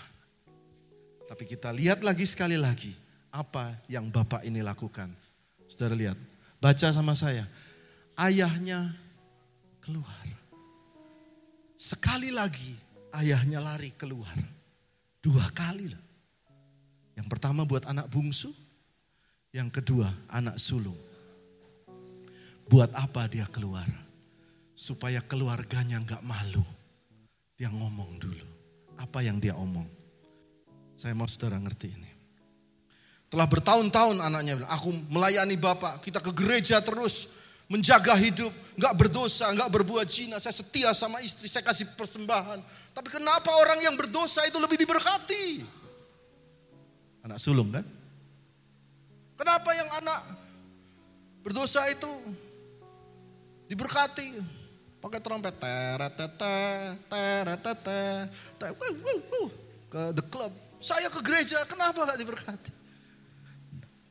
[1.28, 2.92] Tapi kita lihat lagi sekali lagi
[3.32, 5.08] apa yang bapak ini lakukan.
[5.68, 6.16] Saudara lihat,
[6.60, 7.48] baca sama saya.
[8.16, 8.92] Ayahnya
[9.80, 10.24] keluar.
[11.80, 12.76] Sekali lagi
[13.16, 14.61] ayahnya lari keluar.
[15.22, 16.02] Dua kali lah.
[17.14, 18.50] Yang pertama buat anak bungsu,
[19.54, 20.98] yang kedua anak sulung.
[22.66, 23.86] Buat apa dia keluar?
[24.74, 26.64] Supaya keluarganya nggak malu.
[27.54, 28.48] Dia ngomong dulu.
[28.98, 29.86] Apa yang dia omong?
[30.98, 32.10] Saya mau saudara ngerti ini.
[33.30, 39.50] Telah bertahun-tahun anaknya bilang, aku melayani Bapak, kita ke gereja terus, menjaga hidup, nggak berdosa,
[39.54, 42.58] nggak berbuat zina, saya setia sama istri, saya kasih persembahan.
[42.92, 45.62] Tapi kenapa orang yang berdosa itu lebih diberkati?
[47.22, 47.86] Anak sulung kan?
[49.38, 50.20] Kenapa yang anak
[51.42, 52.10] berdosa itu
[53.70, 54.60] diberkati?
[55.02, 56.58] Pakai trompet, teretete,
[57.10, 58.02] teretete,
[59.90, 60.54] ke the club.
[60.78, 62.81] Saya ke gereja, kenapa gak diberkati?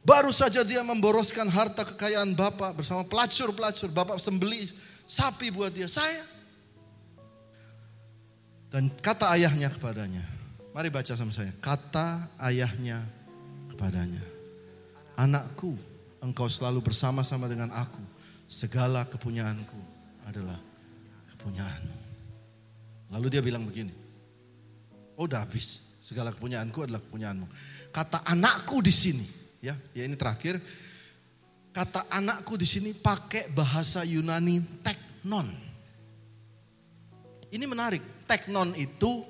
[0.01, 3.93] Baru saja dia memboroskan harta kekayaan Bapak bersama pelacur-pelacur.
[3.93, 4.65] Bapak sembeli
[5.05, 5.85] sapi buat dia.
[5.85, 6.25] Saya.
[8.73, 10.25] Dan kata ayahnya kepadanya.
[10.73, 11.53] Mari baca sama saya.
[11.61, 12.97] Kata ayahnya
[13.69, 14.23] kepadanya.
[15.21, 15.77] Anakku,
[16.23, 18.01] engkau selalu bersama-sama dengan aku.
[18.49, 19.77] Segala kepunyaanku
[20.25, 20.57] adalah
[21.35, 21.97] kepunyaanmu.
[23.13, 23.93] Lalu dia bilang begini.
[25.13, 25.85] Oh udah habis.
[26.01, 27.45] Segala kepunyaanku adalah kepunyaanmu.
[27.93, 29.40] Kata anakku di sini.
[29.61, 30.57] Ya, ya ini terakhir.
[31.71, 35.47] Kata anakku di sini pakai bahasa Yunani teknon.
[37.53, 38.01] Ini menarik.
[38.27, 39.23] Teknon itu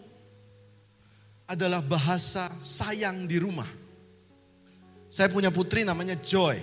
[1.46, 3.68] adalah bahasa sayang di rumah.
[5.12, 6.56] Saya punya putri namanya Joy.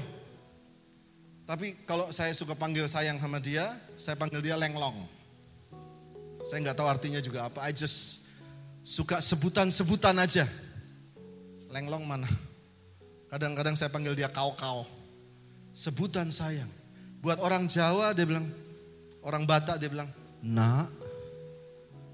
[1.45, 3.69] Tapi kalau saya suka panggil sayang sama dia,
[4.01, 4.97] saya panggil dia Lenglong.
[6.49, 7.69] Saya nggak tahu artinya juga apa.
[7.69, 8.29] I just
[8.81, 10.49] suka sebutan-sebutan aja.
[11.69, 12.48] Lenglong mana?
[13.29, 14.89] Kadang-kadang saya panggil dia kau-kau.
[15.77, 16.69] Sebutan sayang.
[17.21, 18.49] Buat orang Jawa dia bilang,
[19.23, 20.09] orang Batak dia bilang,
[20.41, 20.89] nak,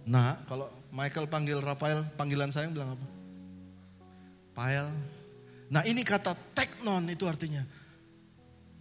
[0.04, 0.42] nak.
[0.50, 3.06] Kalau Michael panggil Rafael, panggilan sayang bilang apa?
[4.54, 4.86] Pael.
[5.70, 7.62] Nah ini kata teknon itu artinya,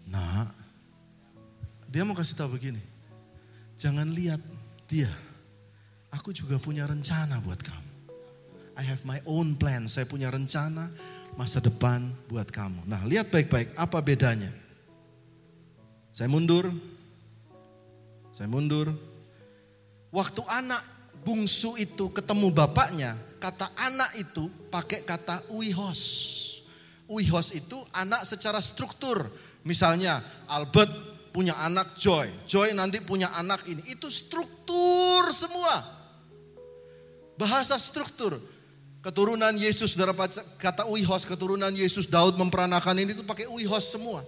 [0.10, 0.54] nak,
[1.90, 2.82] dia mau kasih tahu begini,
[3.78, 4.38] jangan lihat
[4.86, 5.10] dia,
[6.14, 7.92] Aku juga punya rencana buat kamu.
[8.78, 9.90] I have my own plan.
[9.90, 10.90] Saya punya rencana
[11.34, 12.86] masa depan buat kamu.
[12.86, 14.50] Nah, lihat baik-baik apa bedanya.
[16.14, 16.70] Saya mundur.
[18.30, 18.94] Saya mundur.
[20.14, 20.82] Waktu anak
[21.26, 26.02] bungsu itu ketemu bapaknya, kata anak itu pakai kata uihos.
[27.10, 29.26] Uihos itu anak secara struktur.
[29.66, 30.22] Misalnya
[30.54, 30.92] Albert
[31.34, 33.82] punya anak Joy, Joy nanti punya anak ini.
[33.90, 35.82] Itu struktur semua.
[37.34, 38.38] Bahasa struktur.
[39.04, 40.16] Keturunan Yesus, saudara
[40.56, 44.24] kata uihos, keturunan Yesus, Daud memperanakan ini itu pakai uihos semua.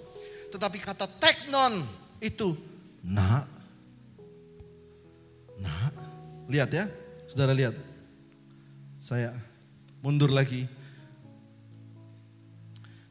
[0.52, 1.80] Tetapi kata teknon
[2.20, 2.52] itu
[3.08, 3.48] nak.
[5.64, 5.96] Nak.
[6.52, 6.92] Lihat ya,
[7.32, 7.72] saudara lihat.
[9.00, 9.32] Saya
[10.04, 10.68] mundur lagi.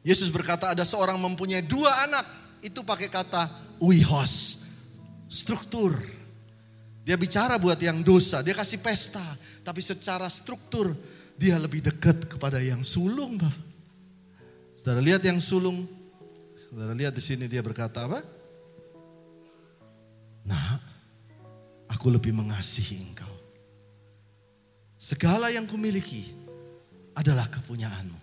[0.05, 2.25] Yesus berkata ada seorang mempunyai dua anak.
[2.61, 3.49] Itu pakai kata
[3.81, 4.61] uihos.
[5.25, 5.97] Struktur.
[7.01, 9.25] Dia bicara buat yang dosa, dia kasih pesta.
[9.65, 10.93] Tapi secara struktur
[11.35, 13.35] dia lebih dekat kepada yang sulung.
[14.79, 15.83] Saudara lihat yang sulung.
[16.67, 18.23] Saudara lihat di sini dia berkata apa?
[20.47, 20.79] Nah,
[21.91, 23.33] aku lebih mengasihi engkau.
[24.95, 26.31] Segala yang kumiliki
[27.13, 28.19] adalah kepunyaanmu.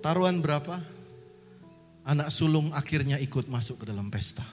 [0.00, 0.78] Taruhan berapa?
[2.06, 4.46] Anak sulung akhirnya ikut masuk ke dalam pesta.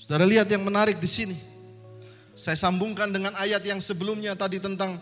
[0.00, 1.36] Saudara lihat yang menarik di sini.
[2.34, 4.98] Saya sambungkan dengan ayat yang sebelumnya tadi tentang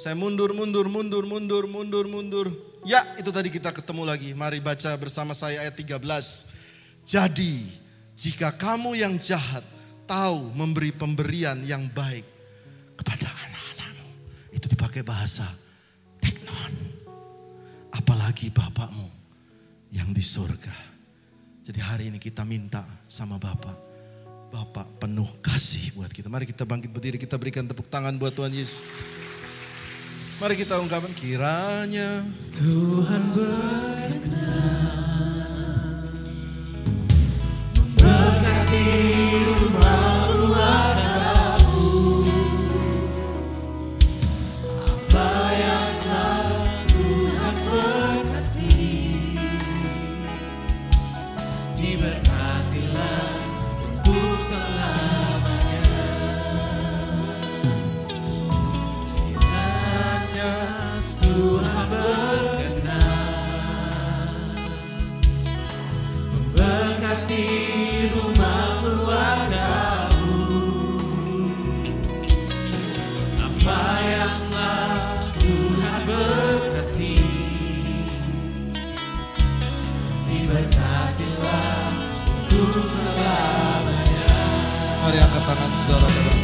[0.00, 2.46] saya mundur, mundur, mundur, mundur, mundur, mundur.
[2.82, 4.32] Ya, itu tadi kita ketemu lagi.
[4.32, 6.00] Mari baca bersama saya ayat 13.
[7.06, 7.66] Jadi,
[8.16, 9.62] jika kamu yang jahat
[10.06, 12.26] tahu memberi pemberian yang baik
[12.98, 14.10] kepada anak-anakmu.
[14.52, 15.46] Itu dipakai bahasa
[16.20, 16.72] teknon.
[17.94, 19.08] Apalagi Bapakmu
[19.92, 20.94] yang di surga.
[21.62, 23.94] Jadi hari ini kita minta sama Bapak
[24.52, 26.28] Bapak penuh kasih buat kita.
[26.28, 28.84] Mari kita bangkit berdiri, kita berikan tepuk tangan buat Tuhan Yesus.
[30.42, 32.26] Mari kita ungkapkan kiranya.
[32.50, 34.42] Tuhan berkenan.
[37.78, 38.90] Memberkati
[39.46, 40.11] rumah
[85.52, 86.41] Kanan Saudara-saudara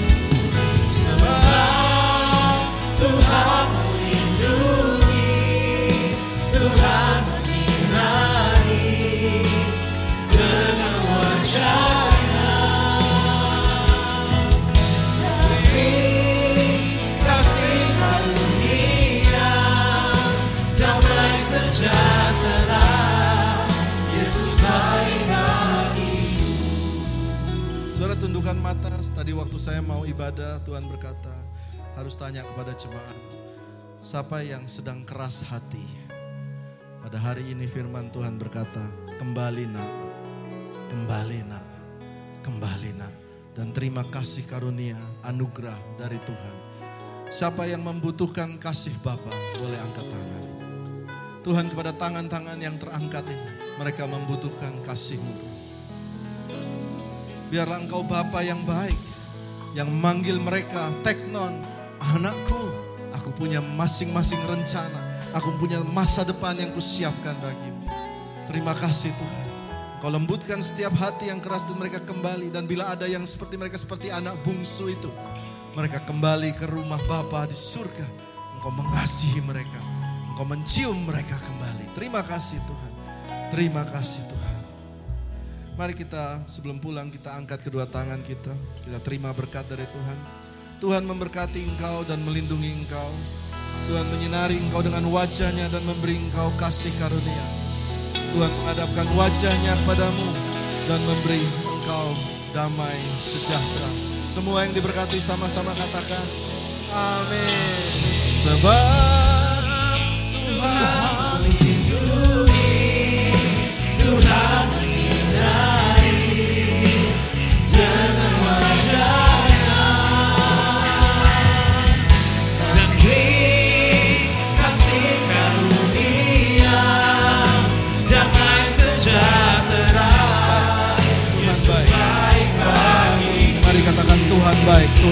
[29.57, 31.33] saya mau ibadah, Tuhan berkata,
[31.97, 33.17] harus tanya kepada jemaat,
[34.05, 35.81] siapa yang sedang keras hati?
[37.01, 38.85] Pada hari ini firman Tuhan berkata,
[39.17, 39.93] kembali nak,
[40.93, 41.67] kembali nak,
[42.45, 43.15] kembali nak.
[43.57, 46.57] Dan terima kasih karunia, anugerah dari Tuhan.
[47.33, 50.45] Siapa yang membutuhkan kasih Bapa boleh angkat tangan.
[51.45, 53.51] Tuhan kepada tangan-tangan yang terangkat ini.
[53.81, 55.35] Mereka membutuhkan kasih-Mu.
[57.49, 58.97] Biarlah Engkau Bapa yang baik.
[59.77, 61.53] Yang manggil mereka, teknon,
[62.15, 62.63] anakku.
[63.17, 65.01] Aku punya masing-masing rencana.
[65.37, 67.85] Aku punya masa depan yang kusiapkan bagimu.
[68.49, 69.47] Terima kasih Tuhan.
[69.99, 72.49] Kau lembutkan setiap hati yang keras dan mereka kembali.
[72.55, 75.11] Dan bila ada yang seperti mereka seperti anak bungsu itu.
[75.77, 78.07] Mereka kembali ke rumah Bapa di surga.
[78.59, 79.81] Engkau mengasihi mereka.
[80.33, 81.93] Engkau mencium mereka kembali.
[81.99, 82.93] Terima kasih Tuhan.
[83.53, 84.38] Terima kasih Tuhan.
[85.79, 88.51] Mari kita sebelum pulang kita angkat kedua tangan kita.
[88.83, 90.19] Kita terima berkat dari Tuhan.
[90.83, 93.15] Tuhan memberkati engkau dan melindungi engkau.
[93.87, 97.45] Tuhan menyinari engkau dengan wajahnya dan memberi engkau kasih karunia.
[98.11, 100.27] Tuhan menghadapkan wajahnya kepadamu
[100.91, 102.11] dan memberi engkau
[102.51, 103.91] damai sejahtera.
[104.27, 106.27] Semua yang diberkati sama-sama katakan
[106.91, 107.87] amin.
[108.35, 109.63] Sebab
[110.43, 111.58] Tuhan Tuhan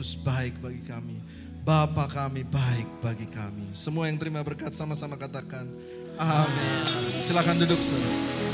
[0.00, 1.20] Yesus baik bagi kami.
[1.60, 3.68] Bapa kami baik bagi kami.
[3.76, 5.68] Semua yang terima berkat sama-sama katakan.
[6.16, 7.20] Amin.
[7.20, 8.49] Silakan duduk saudara.